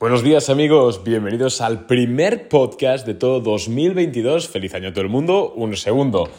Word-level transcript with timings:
Buenos 0.00 0.22
días 0.22 0.48
amigos, 0.48 1.04
bienvenidos 1.04 1.60
al 1.60 1.84
primer 1.84 2.48
podcast 2.48 3.06
de 3.06 3.12
todo 3.12 3.40
2022. 3.40 4.48
Feliz 4.48 4.72
año 4.72 4.88
a 4.88 4.92
todo 4.92 5.02
el 5.02 5.10
mundo. 5.10 5.52
Un 5.54 5.76
segundo 5.76 6.30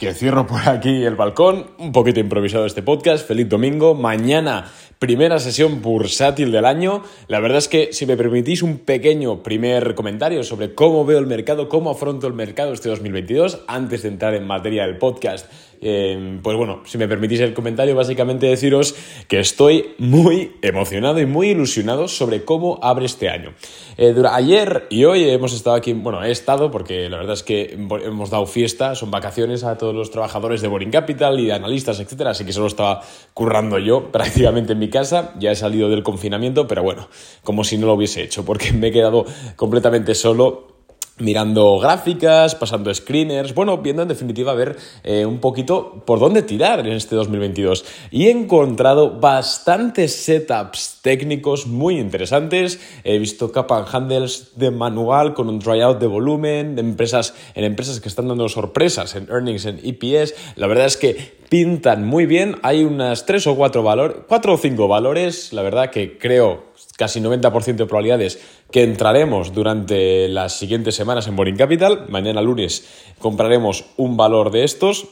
que 0.00 0.12
cierro 0.12 0.44
por 0.44 0.68
aquí 0.68 1.04
el 1.04 1.14
balcón. 1.14 1.70
Un 1.78 1.92
poquito 1.92 2.18
improvisado 2.18 2.66
este 2.66 2.82
podcast. 2.82 3.28
Feliz 3.28 3.48
domingo. 3.48 3.94
Mañana 3.94 4.72
primera 5.00 5.38
sesión 5.38 5.80
bursátil 5.80 6.52
del 6.52 6.66
año. 6.66 7.02
La 7.26 7.40
verdad 7.40 7.56
es 7.56 7.68
que 7.68 7.94
si 7.94 8.04
me 8.04 8.18
permitís 8.18 8.62
un 8.62 8.76
pequeño 8.76 9.42
primer 9.42 9.94
comentario 9.94 10.44
sobre 10.44 10.74
cómo 10.74 11.06
veo 11.06 11.18
el 11.18 11.26
mercado, 11.26 11.70
cómo 11.70 11.90
afronto 11.90 12.26
el 12.26 12.34
mercado 12.34 12.74
este 12.74 12.90
2022, 12.90 13.62
antes 13.66 14.02
de 14.02 14.08
entrar 14.10 14.34
en 14.34 14.46
materia 14.46 14.84
del 14.84 14.98
podcast 14.98 15.50
Em, 15.82 16.42
pues 16.42 16.58
bueno, 16.58 16.82
si 16.84 16.98
me 16.98 17.08
permitís 17.08 17.40
el 17.40 17.54
comentario, 17.54 17.96
básicamente 17.96 18.46
deciros 18.46 18.94
que 19.28 19.40
estoy 19.40 19.94
muy 19.96 20.52
emocionado 20.60 21.20
y 21.20 21.26
muy 21.26 21.48
ilusionado 21.48 22.06
sobre 22.06 22.44
cómo 22.44 22.78
abre 22.82 23.06
este 23.06 23.30
año. 23.30 23.54
Eh, 23.96 24.14
ayer 24.30 24.86
y 24.90 25.04
hoy 25.04 25.26
hemos 25.30 25.54
estado 25.54 25.76
aquí, 25.76 25.94
bueno, 25.94 26.22
he 26.22 26.30
estado 26.30 26.70
porque 26.70 27.08
la 27.08 27.16
verdad 27.16 27.32
es 27.32 27.42
que 27.42 27.78
hemos 28.04 28.28
dado 28.28 28.44
fiesta, 28.44 28.94
son 28.94 29.10
vacaciones 29.10 29.64
a 29.64 29.78
todos 29.78 29.94
los 29.94 30.10
trabajadores 30.10 30.60
de 30.60 30.68
Boring 30.68 30.90
Capital 30.90 31.40
y 31.40 31.46
de 31.46 31.54
analistas, 31.54 31.98
etcétera, 31.98 32.32
así 32.32 32.44
que 32.44 32.52
solo 32.52 32.66
estaba 32.66 33.00
currando 33.32 33.78
yo 33.78 34.08
prácticamente 34.12 34.74
en 34.74 34.78
mi 34.80 34.89
casa, 34.90 35.34
ya 35.38 35.50
he 35.50 35.56
salido 35.56 35.88
del 35.88 36.02
confinamiento, 36.02 36.66
pero 36.66 36.82
bueno, 36.82 37.08
como 37.42 37.64
si 37.64 37.78
no 37.78 37.86
lo 37.86 37.94
hubiese 37.94 38.22
hecho, 38.22 38.44
porque 38.44 38.72
me 38.72 38.88
he 38.88 38.92
quedado 38.92 39.24
completamente 39.56 40.14
solo 40.14 40.70
mirando 41.20 41.78
gráficas, 41.78 42.54
pasando 42.54 42.92
screeners, 42.92 43.54
bueno, 43.54 43.78
viendo 43.78 44.02
en 44.02 44.08
definitiva 44.08 44.52
a 44.52 44.54
ver 44.54 44.76
eh, 45.04 45.26
un 45.26 45.38
poquito 45.38 46.02
por 46.06 46.18
dónde 46.18 46.42
tirar 46.42 46.80
en 46.80 46.92
este 46.94 47.14
2022. 47.14 47.84
Y 48.10 48.26
he 48.26 48.30
encontrado 48.30 49.20
bastantes 49.20 50.14
setups 50.14 50.98
técnicos 51.02 51.66
muy 51.66 51.98
interesantes. 51.98 52.80
He 53.04 53.18
visto 53.18 53.52
cap 53.52 53.70
and 53.72 53.86
handles 53.92 54.52
de 54.56 54.70
manual 54.70 55.34
con 55.34 55.48
un 55.48 55.58
tryout 55.58 56.00
de 56.00 56.06
volumen, 56.06 56.74
de 56.74 56.80
empresas, 56.80 57.34
en 57.54 57.64
empresas 57.64 58.00
que 58.00 58.08
están 58.08 58.28
dando 58.28 58.48
sorpresas 58.48 59.14
en 59.14 59.28
earnings, 59.30 59.66
en 59.66 59.80
EPS. 59.82 60.34
La 60.56 60.66
verdad 60.66 60.86
es 60.86 60.96
que 60.96 61.39
pintan 61.50 62.06
muy 62.06 62.24
bien. 62.24 62.56
Hay 62.62 62.84
unas 62.84 63.26
tres 63.26 63.46
o 63.46 63.56
cuatro 63.56 63.82
valores, 63.82 64.18
cuatro 64.26 64.54
o 64.54 64.56
cinco 64.56 64.88
valores, 64.88 65.52
la 65.52 65.60
verdad 65.60 65.90
que 65.90 66.16
creo 66.16 66.70
casi 66.96 67.20
90% 67.20 67.76
de 67.76 67.86
probabilidades 67.86 68.40
que 68.70 68.84
entraremos 68.84 69.52
durante 69.52 70.28
las 70.28 70.58
siguientes 70.58 70.94
semanas 70.94 71.26
en 71.26 71.36
Boring 71.36 71.56
Capital. 71.56 72.06
Mañana 72.08 72.40
lunes 72.40 72.86
compraremos 73.18 73.84
un 73.98 74.16
valor 74.16 74.50
de 74.50 74.64
estos. 74.64 75.08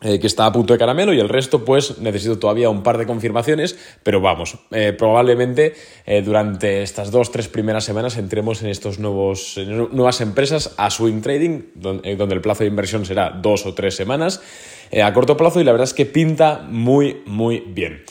Eh, 0.00 0.20
que 0.20 0.28
está 0.28 0.46
a 0.46 0.52
punto 0.52 0.72
de 0.72 0.78
caramelo 0.78 1.12
y 1.12 1.18
el 1.18 1.28
resto 1.28 1.64
pues 1.64 1.98
necesito 1.98 2.38
todavía 2.38 2.70
un 2.70 2.84
par 2.84 2.98
de 2.98 3.04
confirmaciones, 3.04 3.76
pero 4.04 4.20
vamos, 4.20 4.56
eh, 4.70 4.92
probablemente 4.96 5.74
eh, 6.06 6.22
durante 6.22 6.82
estas 6.84 7.10
dos, 7.10 7.32
tres 7.32 7.48
primeras 7.48 7.82
semanas 7.82 8.16
entremos 8.16 8.62
en 8.62 8.70
nuevos, 9.00 9.58
nuevas 9.90 10.20
empresas 10.20 10.72
a 10.76 10.90
swing 10.90 11.20
trading, 11.20 11.62
donde, 11.74 12.14
donde, 12.14 12.36
el 12.36 12.40
plazo 12.40 12.62
de 12.62 12.68
inversión 12.68 13.06
será 13.06 13.30
dos 13.30 13.66
o 13.66 13.74
tres 13.74 13.96
semanas 13.96 14.40
a 14.92 15.12
corto 15.12 15.36
plazo 15.36 15.60
y 15.60 15.64
la 15.64 15.72
verdad 15.72 15.86
es 15.86 15.94
que 15.94 16.06
pinta 16.06 16.66
muy, 16.68 17.22
muy 17.26 17.60
bien. 17.60 18.04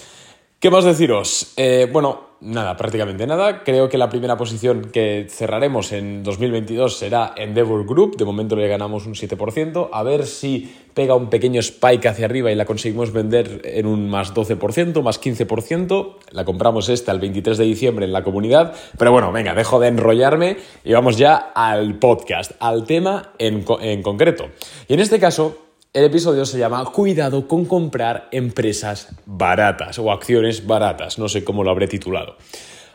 ¿Qué 0.59 0.71
más 0.71 0.83
deciros? 0.83 1.53
bueno, 1.91 2.27
nada, 2.41 2.77
prácticamente 2.77 3.25
nada. 3.27 3.63
Creo 3.63 3.89
que 3.89 3.97
la 3.97 4.09
primera 4.09 4.37
posición 4.37 4.89
que 4.91 5.27
cerraremos 5.29 5.91
en 5.91 6.23
2022 6.23 6.97
será 6.97 7.33
Endeavor 7.35 7.85
Group. 7.85 8.17
De 8.17 8.25
momento 8.25 8.55
le 8.55 8.67
ganamos 8.67 9.05
un 9.05 9.13
7%. 9.13 9.89
A 9.91 10.03
ver 10.03 10.25
si 10.25 10.73
pega 10.93 11.15
un 11.15 11.29
pequeño 11.29 11.59
spike 11.59 12.07
hacia 12.07 12.25
arriba 12.25 12.51
y 12.51 12.55
la 12.55 12.65
conseguimos 12.65 13.11
vender 13.11 13.61
en 13.65 13.85
un 13.85 14.09
más 14.09 14.33
12%, 14.33 15.01
más 15.01 15.21
15%. 15.21 16.15
La 16.31 16.45
compramos 16.45 16.89
esta 16.89 17.11
el 17.11 17.19
23 17.19 17.57
de 17.57 17.65
diciembre 17.65 18.05
en 18.05 18.13
la 18.13 18.23
comunidad. 18.23 18.73
Pero 18.97 19.11
bueno, 19.11 19.31
venga, 19.31 19.53
dejo 19.53 19.79
de 19.79 19.87
enrollarme 19.87 20.57
y 20.83 20.93
vamos 20.93 21.17
ya 21.17 21.35
al 21.35 21.99
podcast, 21.99 22.51
al 22.59 22.85
tema 22.85 23.33
en, 23.37 23.65
en 23.81 24.01
concreto. 24.01 24.49
Y 24.87 24.93
en 24.93 24.99
este 24.99 25.19
caso 25.19 25.66
el 25.93 26.03
episodio 26.03 26.45
se 26.45 26.59
llama 26.59 26.83
Cuidado 26.85 27.47
con 27.47 27.65
comprar 27.65 28.27
empresas 28.31 29.15
baratas 29.25 29.97
o 29.99 30.11
acciones 30.11 30.67
baratas, 30.67 31.17
no 31.17 31.27
sé 31.29 31.43
cómo 31.43 31.63
lo 31.63 31.71
habré 31.71 31.87
titulado. 31.87 32.37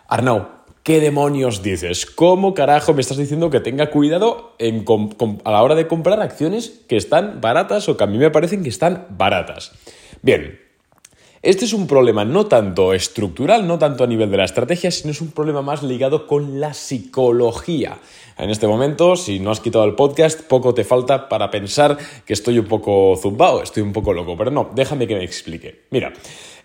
Arnau, 0.08 0.48
¿qué 0.82 1.00
demonios 1.00 1.62
dices? 1.62 2.06
¿Cómo 2.06 2.54
carajo 2.54 2.94
me 2.94 3.00
estás 3.00 3.16
diciendo 3.16 3.50
que 3.50 3.60
tenga 3.60 3.90
cuidado 3.90 4.54
a 5.44 5.50
la 5.50 5.62
hora 5.62 5.74
de 5.74 5.88
comprar 5.88 6.20
acciones 6.20 6.84
que 6.88 6.96
están 6.96 7.40
baratas 7.40 7.88
o 7.88 7.96
que 7.96 8.04
a 8.04 8.06
mí 8.06 8.18
me 8.18 8.30
parecen 8.30 8.62
que 8.62 8.68
están 8.68 9.06
baratas? 9.10 9.72
Bien, 10.22 10.60
este 11.42 11.64
es 11.64 11.72
un 11.72 11.88
problema 11.88 12.24
no 12.24 12.46
tanto 12.46 12.94
estructural, 12.94 13.66
no 13.66 13.76
tanto 13.76 14.04
a 14.04 14.06
nivel 14.06 14.30
de 14.30 14.36
la 14.36 14.44
estrategia, 14.44 14.92
sino 14.92 15.10
es 15.10 15.20
un 15.20 15.32
problema 15.32 15.60
más 15.60 15.82
ligado 15.82 16.28
con 16.28 16.60
la 16.60 16.72
psicología. 16.72 17.98
En 18.38 18.48
este 18.48 18.68
momento, 18.68 19.16
si 19.16 19.40
no 19.40 19.50
has 19.50 19.58
quitado 19.58 19.84
el 19.84 19.96
podcast, 19.96 20.40
poco 20.42 20.72
te 20.72 20.84
falta 20.84 21.28
para 21.28 21.50
pensar 21.50 21.98
que 22.24 22.32
estoy 22.32 22.60
un 22.60 22.66
poco 22.66 23.16
zumbado, 23.20 23.60
estoy 23.60 23.82
un 23.82 23.92
poco 23.92 24.12
loco, 24.12 24.36
pero 24.36 24.52
no, 24.52 24.70
déjame 24.72 25.08
que 25.08 25.16
me 25.16 25.24
explique. 25.24 25.80
Mira, 25.90 26.12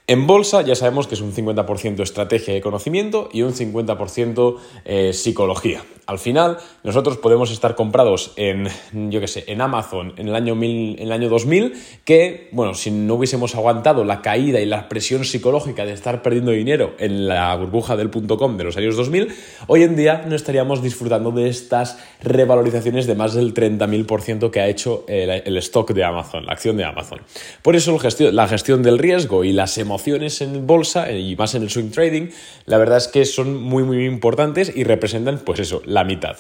en 0.06 0.28
bolsa 0.28 0.62
ya 0.62 0.76
sabemos 0.76 1.08
que 1.08 1.16
es 1.16 1.22
un 1.22 1.34
50% 1.34 2.04
estrategia 2.04 2.56
y 2.56 2.62
conocimiento 2.62 3.30
y 3.34 3.42
un 3.42 3.54
50% 3.54 4.58
eh, 4.86 5.12
psicología. 5.12 5.84
Al 6.08 6.20
final, 6.20 6.58
nosotros 6.84 7.18
podemos 7.18 7.52
estar 7.52 7.76
comprados 7.76 8.32
en, 8.38 8.70
yo 9.12 9.20
qué 9.20 9.28
sé, 9.28 9.44
en 9.48 9.60
Amazon 9.60 10.14
en 10.16 10.30
el, 10.30 10.36
año 10.36 10.54
en 10.54 10.98
el 10.98 11.12
año 11.12 11.28
2000, 11.28 11.74
que, 12.06 12.48
bueno, 12.54 12.74
si 12.74 12.92
no 12.92 13.16
hubiésemos 13.16 13.56
aguantado 13.56 14.06
la 14.06 14.22
caída 14.22 14.62
y 14.62 14.66
la 14.66 14.88
presión 14.88 15.26
psicológica 15.26 15.86
de 15.86 15.92
estar 15.92 16.22
perdiendo 16.22 16.52
dinero 16.52 16.96
en 16.98 17.28
la 17.28 17.54
burbuja 17.58 17.98
del 17.98 18.10
.com 18.10 18.58
de 18.58 18.64
los 18.64 18.78
años 18.78 18.96
2000, 18.96 19.34
hoy 19.68 19.84
en 19.84 19.98
día 19.98 20.24
no 20.26 20.36
estaríamos 20.36 20.82
disfrutando 20.82 21.32
de 21.32 21.50
estas 21.50 22.00
revalorizaciones 22.24 23.06
de 23.06 23.16
más 23.16 23.34
del 23.34 23.54
30.000% 23.54 24.50
que 24.50 24.62
ha 24.62 24.68
hecho 24.68 25.04
el, 25.08 25.58
stock 25.58 25.92
de 25.92 26.06
Amazon, 26.06 26.46
la 26.46 26.54
acción 26.54 26.78
de 26.78 26.86
Amazon. 26.86 27.20
Por 27.62 27.76
eso 27.76 28.00
la 28.32 28.48
gestión 28.48 28.82
del 28.82 28.98
riesgo 28.98 29.44
y 29.44 29.52
las 29.52 29.78
emociones 29.78 30.40
en 30.42 30.66
bolsa 30.66 31.12
y 31.12 31.36
más 31.36 31.54
en 31.56 31.64
el 31.64 31.70
swing 31.70 31.90
trading, 31.90 32.30
la 32.66 32.78
verdad 32.78 32.98
es 32.98 33.10
que 33.10 33.26
son 33.26 33.62
muy 33.62 33.84
muy 33.84 34.06
importantes 34.06 34.72
y 34.74 34.86
representan 34.86 35.40
pues 35.40 35.60
eso, 35.60 35.82
mitad. 36.04 36.38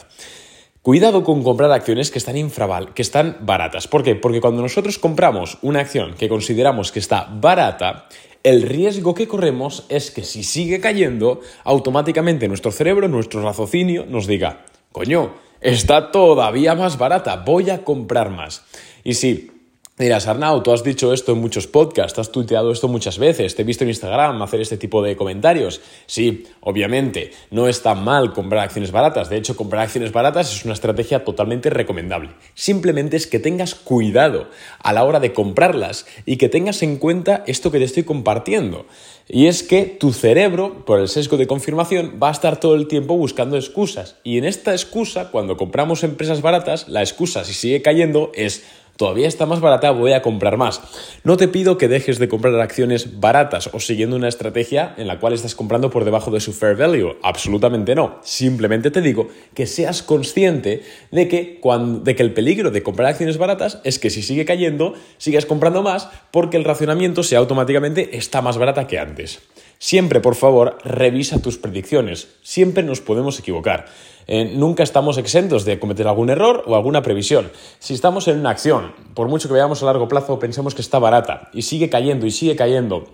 Cuidado 0.82 1.24
con 1.26 1.44
comprar 1.44 1.72
acciones 1.72 2.12
que 2.12 2.18
están 2.18 2.38
infraval, 2.38 2.94
que 2.94 3.02
están 3.02 3.40
baratas. 3.42 3.88
¿Por 3.88 4.04
qué? 4.04 4.16
Porque 4.16 4.40
cuando 4.40 4.62
nosotros 4.62 4.98
compramos 4.98 5.58
una 5.62 5.82
acción 5.82 6.14
que 6.14 6.30
consideramos 6.30 6.94
que 6.94 7.00
está 7.00 7.28
barata, 7.30 8.08
el 8.44 8.62
riesgo 8.62 9.14
que 9.14 9.28
corremos 9.28 9.86
es 9.90 10.12
que 10.12 10.24
si 10.24 10.44
sigue 10.44 10.80
cayendo, 10.80 11.42
automáticamente 11.66 12.48
nuestro 12.48 12.72
cerebro, 12.72 13.10
nuestro 13.10 13.42
raciocinio 13.42 14.06
nos 14.08 14.28
diga, 14.28 14.66
coño, 14.94 15.34
está 15.60 16.12
todavía 16.12 16.74
más 16.74 16.98
barata, 16.98 17.36
voy 17.36 17.70
a 17.70 17.84
comprar 17.84 18.30
más. 18.30 18.64
Y 19.04 19.16
si 19.16 19.52
Dirás, 20.00 20.28
Arnau, 20.28 20.62
tú 20.62 20.72
has 20.72 20.84
dicho 20.84 21.12
esto 21.12 21.32
en 21.32 21.40
muchos 21.40 21.66
podcasts, 21.66 22.20
has 22.20 22.32
tuiteado 22.32 22.72
esto 22.72 22.88
muchas 22.88 23.18
veces, 23.18 23.56
te 23.56 23.64
he 23.64 23.66
visto 23.66 23.84
en 23.84 23.90
Instagram 23.90 24.40
hacer 24.44 24.62
este 24.62 24.78
tipo 24.78 25.02
de 25.02 25.18
comentarios. 25.18 25.82
Sí, 26.06 26.46
obviamente, 26.60 27.32
no 27.50 27.68
es 27.68 27.82
tan 27.82 28.04
mal 28.04 28.32
comprar 28.32 28.64
acciones 28.66 28.92
baratas. 28.92 29.28
De 29.28 29.38
hecho, 29.38 29.58
comprar 29.58 29.82
acciones 29.82 30.12
baratas 30.12 30.54
es 30.54 30.66
una 30.66 30.76
estrategia 30.76 31.26
totalmente 31.26 31.72
recomendable. 31.72 32.30
Simplemente 32.54 33.18
es 33.18 33.26
que 33.26 33.40
tengas 33.40 33.74
cuidado 33.74 34.50
a 34.84 34.94
la 34.94 35.04
hora 35.04 35.20
de 35.20 35.34
comprarlas 35.34 36.06
y 36.28 36.38
que 36.38 36.48
tengas 36.48 36.84
en 36.84 36.98
cuenta 36.98 37.44
esto 37.48 37.72
que 37.72 37.80
te 37.80 37.86
estoy 37.86 38.04
compartiendo. 38.04 38.86
Y 39.28 39.48
es 39.48 39.64
que 39.64 39.84
tu 39.86 40.14
cerebro, 40.14 40.86
por 40.86 41.00
el 41.00 41.10
sesgo 41.10 41.38
de 41.38 41.48
confirmación, 41.48 42.20
va 42.22 42.30
a 42.30 42.34
estar 42.34 42.60
todo 42.60 42.76
el 42.76 42.88
tiempo 42.88 43.18
buscando 43.18 43.58
excusas. 43.58 44.18
Y 44.24 44.38
en 44.38 44.46
esta 44.46 44.74
excusa, 44.74 45.32
cuando 45.32 45.58
compramos 45.58 46.04
empresas 46.04 46.44
baratas, 46.44 46.88
la 46.88 47.02
excusa, 47.02 47.44
si 47.44 47.54
sigue 47.54 47.82
cayendo, 47.82 48.32
es 48.36 48.64
todavía 48.98 49.28
está 49.28 49.46
más 49.46 49.62
barata, 49.62 49.92
voy 49.92 50.12
a 50.12 50.22
comprar 50.22 50.58
más. 50.58 50.82
No 51.24 51.38
te 51.38 51.48
pido 51.48 51.78
que 51.78 51.88
dejes 51.88 52.20
de 52.20 52.28
comprar 52.28 52.60
acciones 52.60 53.20
baratas 53.20 53.70
o 53.72 53.80
siguiendo 53.80 54.16
una 54.16 54.28
estrategia 54.28 54.94
en 54.98 55.08
la 55.08 55.20
cual 55.20 55.34
estás 55.34 55.56
comprando 55.56 55.90
por 55.90 56.04
debajo 56.04 56.32
de 56.32 56.42
su 56.42 56.52
fair 56.52 56.76
value. 56.76 57.16
Absolutamente 57.24 57.96
no. 57.96 58.20
Simplemente 58.24 58.92
te 58.92 59.02
digo 59.02 59.30
que 59.54 59.68
seas 59.68 60.04
consciente 60.04 60.84
de 61.12 61.28
que, 61.28 61.60
cuando, 61.62 62.00
de 62.00 62.16
que 62.16 62.24
el 62.24 62.34
peligro 62.34 62.72
de 62.72 62.84
comprar 62.84 63.10
acciones 63.10 63.38
baratas 63.38 63.80
es 63.84 64.00
que 64.00 64.10
si 64.10 64.22
sigue 64.22 64.46
cayendo, 64.46 64.94
sigas 65.18 65.46
comprando 65.46 65.82
más 65.82 66.10
porque 66.32 66.58
el 66.58 66.64
racionamiento 66.64 67.24
sea 67.24 67.40
automáticamente 67.40 68.18
está 68.18 68.42
más 68.42 68.58
barata 68.58 68.88
que 68.88 69.00
antes. 69.00 69.40
Siempre, 69.80 70.22
por 70.22 70.36
favor, 70.36 70.80
revisa 70.84 71.40
tus 71.42 71.58
predicciones. 71.58 72.30
Siempre 72.42 72.84
nos 72.84 73.00
podemos 73.00 73.38
equivocar. 73.40 73.86
Eh, 74.28 74.54
nunca 74.56 74.84
estamos 74.84 75.18
exentos 75.18 75.66
de 75.66 75.80
cometer 75.80 76.08
algún 76.08 76.30
error 76.30 76.64
o 76.68 76.76
alguna 76.76 77.02
previsión. 77.02 77.52
Si 77.80 77.94
estamos 77.94 78.28
en 78.28 78.40
una 78.40 78.50
acción, 78.52 78.94
por 79.14 79.28
mucho 79.28 79.48
que 79.48 79.54
veamos 79.54 79.82
a 79.82 79.86
largo 79.86 80.08
plazo, 80.08 80.40
pensemos 80.40 80.76
que 80.76 80.82
está 80.82 81.00
barata 81.00 81.50
y 81.54 81.64
sigue 81.64 81.90
cayendo 81.90 82.26
y 82.26 82.32
sigue 82.32 82.56
cayendo 82.56 83.06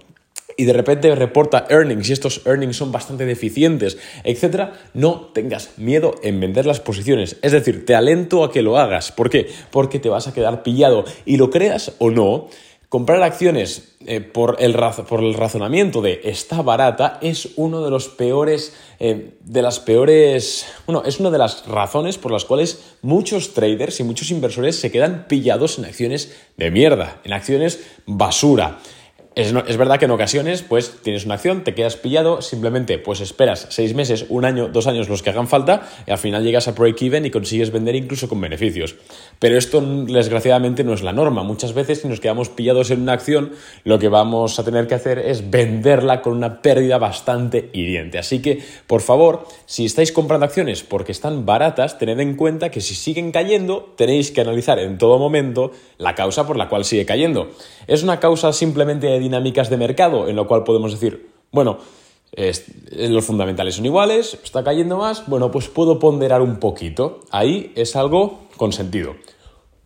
y 0.58 0.66
de 0.66 0.74
repente 0.74 1.14
reporta 1.16 1.66
earnings 1.70 2.10
y 2.10 2.14
estos 2.14 2.42
earnings 2.46 2.78
son 2.78 2.92
bastante 2.92 3.26
deficientes, 3.26 3.98
etcétera, 4.24 4.74
no 4.94 5.32
tengas 5.34 5.78
miedo 5.78 6.16
en 6.24 6.40
vender 6.40 6.66
las 6.66 6.80
posiciones. 6.80 7.38
Es 7.42 7.52
decir, 7.52 7.86
te 7.86 7.96
alento 7.96 8.44
a 8.44 8.52
que 8.52 8.62
lo 8.62 8.78
hagas. 8.78 9.12
¿Por 9.12 9.30
qué? 9.30 9.50
Porque 9.72 10.00
te 10.00 10.10
vas 10.10 10.28
a 10.28 10.34
quedar 10.34 10.64
pillado 10.64 11.06
y 11.26 11.38
lo 11.38 11.50
creas 11.50 11.94
o 12.00 12.12
no 12.12 12.48
comprar 12.94 13.24
acciones 13.24 13.96
eh, 14.06 14.22
por, 14.22 14.58
el 14.60 14.76
por, 15.10 15.24
el 15.24 15.34
razonamiento 15.34 16.04
de 16.04 16.22
está 16.26 16.62
barata 16.62 17.18
es 17.24 17.50
uno 17.56 17.84
de 17.84 17.90
los 17.90 18.08
peores, 18.08 18.72
eh, 19.00 19.34
de 19.42 19.62
las 19.64 19.80
peores, 19.80 20.68
bueno, 20.86 21.02
es 21.04 21.20
una 21.20 21.32
de 21.32 21.40
las 21.40 21.66
razones 21.66 22.20
por 22.20 22.32
las 22.32 22.46
cuales 22.46 22.94
muchos 23.02 23.56
traders 23.56 24.00
y 24.00 24.04
muchos 24.04 24.30
inversores 24.30 24.76
se 24.76 24.92
quedan 24.92 25.26
pillados 25.28 25.80
en 25.80 25.86
acciones 25.86 26.36
de 26.56 26.70
mierda, 26.70 27.20
en 27.24 27.34
acciones 27.34 27.84
basura. 28.06 28.78
Es, 29.36 29.78
verdad 29.78 29.98
que 29.98 30.06
en 30.06 30.12
ocasiones, 30.12 30.62
pues 30.62 30.98
tienes 31.02 31.26
una 31.26 31.36
acción, 31.36 31.64
te 31.64 31.74
quedas 31.74 31.96
pillado, 31.96 32.44
simplemente 32.44 33.00
pues 33.00 33.20
esperas 33.20 33.66
seis 33.72 33.96
meses, 33.96 34.28
un 34.30 34.46
año, 34.46 34.68
dos 34.68 34.86
años, 34.86 35.10
los 35.10 35.24
que 35.24 35.32
hagan 35.32 35.48
falta, 35.48 35.90
y 36.06 36.12
al 36.12 36.20
final 36.20 36.44
llegas 36.44 36.68
a 36.68 36.74
break-even 36.74 37.26
y 37.26 37.32
consigues 37.32 37.72
vender 37.72 37.96
incluso 37.96 38.30
con 38.30 38.40
beneficios. 38.40 38.96
Pero 39.40 39.58
esto, 39.58 39.82
desgraciadamente, 39.82 40.84
no 40.84 40.94
es 40.94 41.02
la 41.02 41.14
norma. 41.14 41.42
Muchas 41.42 41.74
veces, 41.74 42.02
si 42.02 42.08
nos 42.08 42.20
quedamos 42.20 42.50
pillados 42.50 42.92
en 42.92 43.02
una 43.02 43.14
acción, 43.14 43.54
lo 43.84 43.98
que 43.98 44.08
vamos 44.08 44.60
a 44.60 44.64
tener 44.64 44.88
que 44.88 44.94
hacer 44.94 45.18
es 45.18 45.50
venderla 45.50 46.22
con 46.22 46.34
una 46.34 46.62
pérdida 46.62 47.00
bastante 47.00 47.72
hiriente. 47.74 48.20
Así 48.20 48.40
que, 48.40 48.62
por 48.86 49.02
favor, 49.02 49.48
si 49.66 49.86
estáis 49.86 50.12
comprando 50.12 50.46
acciones 50.46 50.84
porque 50.84 51.12
están 51.12 51.48
baratas, 51.48 51.98
tened 51.98 52.20
en 52.20 52.36
cuenta 52.36 52.70
que 52.70 52.82
si 52.82 52.94
siguen 52.94 53.32
cayendo, 53.32 53.94
tenéis 53.98 54.30
que 54.30 54.42
analizar 54.42 54.78
en 54.78 55.00
todo 55.00 55.18
momento 55.18 55.72
la 55.98 56.14
causa 56.14 56.46
por 56.46 56.56
la 56.56 56.70
cual 56.70 56.86
sigue 56.86 57.08
cayendo. 57.08 57.50
¿Es 57.88 58.04
una 58.04 58.20
causa 58.20 58.54
simplemente 58.54 59.08
de 59.08 59.23
dinámicas 59.24 59.70
de 59.70 59.78
mercado, 59.78 60.28
en 60.28 60.36
lo 60.36 60.48
cual 60.48 60.64
podemos 60.64 60.92
decir, 60.92 61.30
bueno, 61.52 61.78
los 62.92 63.26
fundamentales 63.26 63.76
son 63.76 63.86
iguales, 63.86 64.40
está 64.44 64.64
cayendo 64.64 64.98
más, 64.98 65.28
bueno, 65.28 65.52
pues 65.52 65.68
puedo 65.68 66.00
ponderar 66.00 66.42
un 66.42 66.60
poquito. 66.60 67.22
Ahí 67.32 67.72
es 67.76 67.96
algo 67.96 68.48
con 68.58 68.74
sentido. 68.74 69.16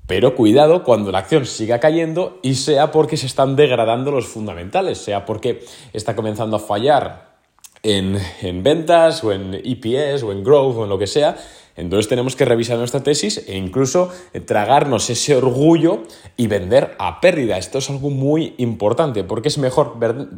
Pero 0.08 0.36
cuidado 0.36 0.84
cuando 0.84 1.12
la 1.12 1.20
acción 1.20 1.46
siga 1.46 1.80
cayendo 1.80 2.40
y 2.42 2.56
sea 2.56 2.92
porque 2.92 3.18
se 3.18 3.26
están 3.26 3.58
degradando 3.58 4.12
los 4.12 4.28
fundamentales, 4.28 4.98
sea 5.00 5.26
porque 5.26 5.66
está 5.92 6.16
comenzando 6.16 6.56
a 6.56 6.60
fallar 6.60 7.40
en, 7.84 8.18
en 8.42 8.64
ventas 8.64 9.24
o 9.26 9.34
en 9.34 9.54
EPS 9.54 10.24
o 10.24 10.32
en 10.32 10.44
growth 10.44 10.78
o 10.78 10.84
en 10.84 10.90
lo 10.90 10.98
que 10.98 11.08
sea, 11.08 11.36
entonces 11.78 12.10
tenemos 12.10 12.36
que 12.36 12.44
revisar 12.44 12.78
nuestra 12.78 13.04
tesis 13.04 13.44
e 13.48 13.56
incluso 13.56 14.10
tragarnos 14.46 15.10
ese 15.10 15.36
orgullo 15.36 16.04
y 16.36 16.48
vender 16.48 16.96
a 16.98 17.22
pérdida. 17.22 17.58
Esto 17.58 17.78
es 17.78 17.90
algo 17.90 18.10
muy 18.10 18.56
importante 18.58 19.24
porque 19.24 19.48
es 19.48 19.60
mejor, 19.60 19.94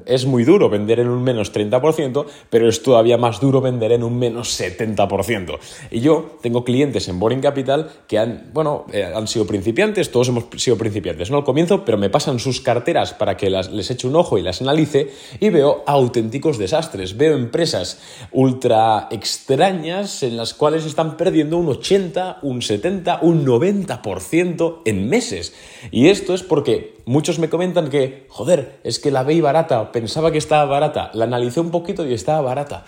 es 0.06 0.26
muy 0.26 0.44
duro 0.44 0.70
vender 0.70 1.00
en 1.00 1.08
un 1.08 1.24
menos 1.24 1.54
30%, 1.54 2.26
pero 2.50 2.68
es 2.68 2.84
todavía 2.84 3.18
más 3.18 3.40
duro 3.40 3.62
vender 3.62 3.94
en 3.94 4.04
un 4.04 4.20
menos 4.20 4.60
70%. 4.60 5.58
Y 5.92 6.02
yo 6.02 6.38
tengo 6.42 6.66
clientes 6.66 7.08
en 7.08 7.20
Boring 7.20 7.42
Capital 7.42 7.90
que 8.08 8.20
han, 8.20 8.50
bueno, 8.54 8.86
eh, 8.92 9.04
han 9.04 9.28
sido 9.28 9.48
principiantes, 9.48 10.12
todos 10.12 10.28
hemos 10.28 10.46
sido 10.58 10.78
principiantes, 10.78 11.32
no 11.32 11.38
al 11.38 11.44
comienzo, 11.46 11.86
pero 11.86 11.98
me 11.98 12.10
pasan 12.10 12.40
sus 12.40 12.60
carteras 12.60 13.14
para 13.14 13.38
que 13.38 13.50
les 13.50 13.90
eche 13.90 14.08
un 14.08 14.16
ojo 14.18 14.38
y 14.38 14.42
las 14.42 14.62
analice 14.62 15.12
y 15.40 15.50
veo 15.50 15.84
auténticos 15.88 16.58
desastres. 16.58 17.16
Veo 17.16 17.36
empresas 17.36 18.00
ultra 18.34 19.08
extrañas 19.10 20.22
en 20.24 20.36
las 20.36 20.54
cuales 20.54 20.86
están 20.86 21.16
perdiendo 21.16 21.29
perdiendo 21.30 21.60
un 21.60 21.70
80, 21.70 22.40
un 22.42 22.64
70, 22.64 23.20
un 23.22 23.46
90% 23.46 24.82
en 24.84 25.10
meses. 25.10 25.54
Y 25.92 26.08
esto 26.08 26.34
es 26.34 26.42
porque 26.42 26.98
muchos 27.06 27.38
me 27.38 27.50
comentan 27.50 27.92
que, 27.92 28.26
joder, 28.30 28.80
es 28.84 28.98
que 28.98 29.12
la 29.12 29.22
veí 29.22 29.42
barata, 29.42 29.92
pensaba 29.92 30.32
que 30.32 30.40
estaba 30.40 30.66
barata, 30.66 31.12
la 31.14 31.26
analicé 31.26 31.60
un 31.60 31.70
poquito 31.70 32.04
y 32.04 32.16
estaba 32.16 32.42
barata. 32.42 32.84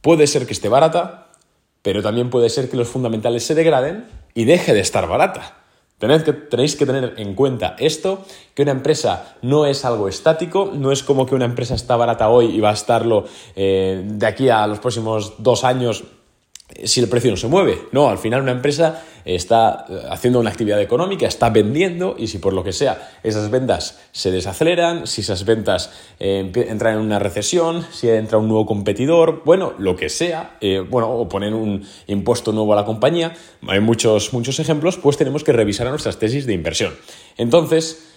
Puede 0.00 0.28
ser 0.28 0.46
que 0.46 0.52
esté 0.52 0.68
barata, 0.68 1.32
pero 1.82 2.02
también 2.02 2.30
puede 2.30 2.50
ser 2.50 2.70
que 2.70 2.76
los 2.76 2.86
fundamentales 2.86 3.42
se 3.42 3.56
degraden 3.56 4.04
y 4.32 4.44
deje 4.44 4.74
de 4.74 4.80
estar 4.80 5.08
barata. 5.08 5.56
Tenéis 5.98 6.22
que, 6.22 6.32
tenéis 6.32 6.76
que, 6.76 6.86
tener 6.86 7.14
en 7.16 7.34
cuenta 7.34 7.74
esto, 7.80 8.24
que 8.54 8.62
una 8.62 8.70
empresa 8.70 9.34
no 9.42 9.66
es 9.66 9.84
algo 9.84 10.06
estático, 10.06 10.70
no 10.72 10.92
es 10.92 11.02
como 11.02 11.26
que 11.26 11.34
una 11.34 11.46
empresa 11.46 11.74
está 11.74 11.96
barata 11.96 12.28
hoy 12.28 12.46
y 12.46 12.60
va 12.60 12.70
a 12.70 12.74
estarlo 12.74 13.24
eh, 13.56 14.04
de 14.04 14.26
aquí 14.26 14.50
a 14.50 14.68
los 14.68 14.78
próximos 14.78 15.34
dos 15.38 15.64
años 15.64 16.04
si 16.84 17.00
el 17.00 17.08
precio 17.08 17.30
no 17.30 17.36
se 17.36 17.48
mueve. 17.48 17.78
No, 17.92 18.08
al 18.08 18.18
final 18.18 18.42
una 18.42 18.52
empresa 18.52 19.02
está 19.24 19.86
eh, 19.88 20.02
haciendo 20.10 20.40
una 20.40 20.50
actividad 20.50 20.80
económica, 20.80 21.26
está 21.26 21.50
vendiendo 21.50 22.16
y 22.18 22.26
si 22.26 22.38
por 22.38 22.52
lo 22.52 22.64
que 22.64 22.72
sea 22.72 23.10
esas 23.22 23.50
ventas 23.50 24.00
se 24.12 24.30
desaceleran, 24.30 25.06
si 25.06 25.20
esas 25.20 25.44
ventas 25.44 25.92
eh, 26.18 26.50
entran 26.54 26.94
en 26.94 27.00
una 27.00 27.18
recesión, 27.18 27.86
si 27.92 28.08
entra 28.08 28.38
un 28.38 28.48
nuevo 28.48 28.66
competidor, 28.66 29.42
bueno, 29.44 29.74
lo 29.78 29.96
que 29.96 30.08
sea, 30.08 30.56
eh, 30.60 30.80
bueno, 30.80 31.10
o 31.10 31.28
ponen 31.28 31.54
un 31.54 31.86
impuesto 32.06 32.52
nuevo 32.52 32.72
a 32.72 32.76
la 32.76 32.84
compañía, 32.84 33.34
hay 33.66 33.80
muchos, 33.80 34.32
muchos 34.32 34.58
ejemplos, 34.58 34.96
pues 34.96 35.16
tenemos 35.16 35.44
que 35.44 35.52
revisar 35.52 35.88
nuestras 35.88 36.18
tesis 36.18 36.46
de 36.46 36.54
inversión. 36.54 36.94
Entonces, 37.36 38.11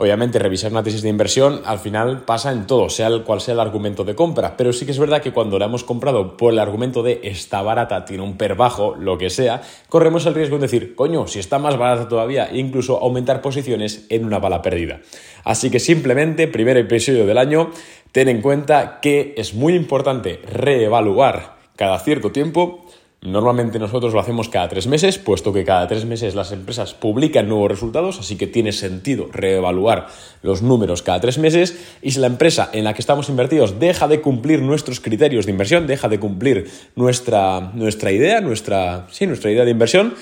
Obviamente, 0.00 0.38
revisar 0.38 0.72
una 0.72 0.82
tesis 0.82 1.02
de 1.02 1.10
inversión 1.10 1.60
al 1.66 1.78
final 1.78 2.22
pasa 2.22 2.52
en 2.52 2.66
todo, 2.66 2.88
sea 2.88 3.08
el 3.08 3.22
cual 3.22 3.42
sea 3.42 3.52
el 3.52 3.60
argumento 3.60 4.02
de 4.02 4.14
compra, 4.14 4.56
pero 4.56 4.72
sí 4.72 4.86
que 4.86 4.92
es 4.92 4.98
verdad 4.98 5.20
que 5.20 5.30
cuando 5.30 5.58
la 5.58 5.66
hemos 5.66 5.84
comprado 5.84 6.38
por 6.38 6.54
el 6.54 6.58
argumento 6.58 7.02
de 7.02 7.20
está 7.24 7.60
barata, 7.60 8.06
tiene 8.06 8.22
un 8.22 8.38
per 8.38 8.54
bajo, 8.54 8.94
lo 8.94 9.18
que 9.18 9.28
sea, 9.28 9.60
corremos 9.90 10.24
el 10.24 10.32
riesgo 10.32 10.56
de 10.56 10.62
decir, 10.62 10.94
coño, 10.94 11.26
si 11.26 11.38
está 11.38 11.58
más 11.58 11.76
barata 11.76 12.08
todavía, 12.08 12.46
e 12.46 12.56
incluso 12.56 12.98
aumentar 12.98 13.42
posiciones 13.42 14.06
en 14.08 14.24
una 14.24 14.38
bala 14.38 14.62
perdida. 14.62 15.00
Así 15.44 15.68
que 15.68 15.78
simplemente, 15.78 16.48
primer 16.48 16.78
episodio 16.78 17.26
del 17.26 17.36
año, 17.36 17.70
ten 18.10 18.30
en 18.30 18.40
cuenta 18.40 19.00
que 19.02 19.34
es 19.36 19.52
muy 19.52 19.74
importante 19.74 20.40
reevaluar 20.50 21.56
cada 21.76 21.98
cierto 21.98 22.32
tiempo 22.32 22.86
Normalmente 23.22 23.78
nosotros 23.78 24.14
lo 24.14 24.20
hacemos 24.20 24.48
cada 24.48 24.68
tres 24.70 24.86
meses, 24.86 25.18
puesto 25.18 25.52
que 25.52 25.62
cada 25.62 25.86
tres 25.86 26.06
meses 26.06 26.34
las 26.34 26.52
empresas 26.52 26.94
publican 26.94 27.50
nuevos 27.50 27.70
resultados, 27.70 28.18
así 28.18 28.36
que 28.36 28.46
tiene 28.46 28.72
sentido 28.72 29.28
reevaluar 29.30 30.06
los 30.42 30.62
números 30.62 31.02
cada 31.02 31.20
tres 31.20 31.36
meses. 31.36 31.76
Y 32.00 32.12
si 32.12 32.20
la 32.20 32.28
empresa 32.28 32.70
en 32.72 32.84
la 32.84 32.94
que 32.94 33.02
estamos 33.02 33.28
invertidos 33.28 33.78
deja 33.78 34.08
de 34.08 34.22
cumplir 34.22 34.62
nuestros 34.62 35.00
criterios 35.00 35.44
de 35.44 35.52
inversión, 35.52 35.86
deja 35.86 36.08
de 36.08 36.18
cumplir 36.18 36.70
nuestra, 36.96 37.72
nuestra 37.74 38.10
idea, 38.10 38.40
nuestra, 38.40 39.06
sí, 39.10 39.26
nuestra 39.26 39.50
idea 39.50 39.66
de 39.66 39.70
inversión, 39.70 40.14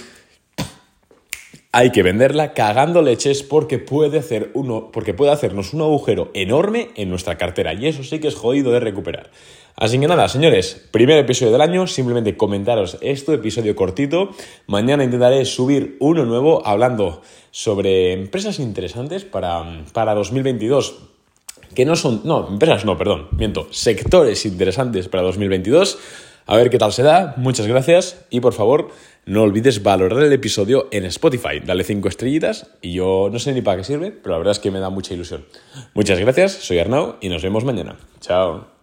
hay 1.71 1.91
que 1.91 2.03
venderla 2.03 2.55
cagando 2.55 3.03
leches 3.03 3.45
porque 3.45 3.79
puede, 3.79 4.19
hacer 4.19 4.51
uno, 4.55 4.91
porque 4.91 5.15
puede 5.15 5.31
hacernos 5.31 5.73
un 5.73 5.83
agujero 5.83 6.33
enorme 6.35 6.89
en 6.97 7.11
nuestra 7.11 7.39
cartera 7.39 7.75
y 7.75 7.87
eso 7.87 8.03
sí 8.03 8.19
que 8.19 8.27
es 8.27 8.35
jodido 8.35 8.73
de 8.73 8.81
recuperar. 8.81 9.31
Así 9.81 10.01
que 10.01 10.09
nada, 10.09 10.29
señores, 10.29 10.89
primer 10.91 11.19
episodio 11.19 11.53
del 11.53 11.61
año, 11.61 11.87
simplemente 11.87 12.37
comentaros 12.37 12.99
este 13.01 13.35
episodio 13.35 13.77
cortito. 13.77 14.31
Mañana 14.67 15.05
intentaré 15.05 15.45
subir 15.45 15.97
uno 16.01 16.25
nuevo 16.25 16.67
hablando 16.67 17.23
sobre 17.53 18.13
empresas 18.13 18.59
interesantes 18.59 19.25
para, 19.25 19.85
para 19.93 20.15
2022 20.15 20.97
que 21.77 21.85
no 21.85 21.95
son, 21.95 22.23
no, 22.25 22.49
empresas 22.49 22.85
no, 22.85 22.99
perdón, 22.99 23.29
miento, 23.31 23.69
sectores 23.71 24.45
interesantes 24.47 25.07
para 25.07 25.23
2022. 25.23 25.99
A 26.47 26.57
ver 26.57 26.71
qué 26.71 26.79
tal 26.79 26.93
se 26.93 27.05
da, 27.05 27.35
muchas 27.37 27.69
gracias 27.69 28.25
y 28.31 28.41
por 28.41 28.55
favor 28.55 28.89
no 29.27 29.43
olvides 29.43 29.85
valorar 29.85 30.25
el 30.25 30.33
episodio 30.33 30.89
en 30.91 31.05
Spotify, 31.05 31.61
dale 31.65 31.85
5 31.85 32.09
estrellitas 32.09 32.73
y 32.83 32.95
yo 32.95 33.29
no 33.31 33.39
sé 33.39 33.53
ni 33.53 33.61
para 33.61 33.77
qué 33.77 33.85
sirve, 33.85 34.11
pero 34.11 34.33
la 34.33 34.39
verdad 34.39 34.53
es 34.53 34.59
que 34.59 34.73
me 34.73 34.81
da 34.81 34.91
mucha 34.91 35.15
ilusión. 35.15 35.45
Muchas 35.95 36.19
gracias, 36.19 36.53
soy 36.53 36.81
Arnau 36.81 37.17
y 37.21 37.29
nos 37.29 37.45
vemos 37.45 37.65
mañana. 37.65 37.97
Chao. 38.21 38.78